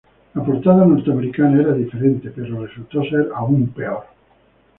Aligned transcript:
La 0.33 0.43
portada 0.43 0.83
norteamericana 0.83 1.61
era 1.61 1.73
diferente, 1.73 2.31
pero 2.31 2.65
resultó 2.65 3.03
ser 3.03 3.29
aún 3.35 3.67
peor. 3.67 4.03